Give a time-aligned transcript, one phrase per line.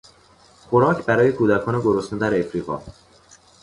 [0.61, 2.81] خوراک برای کودکان گرسنه در افریقا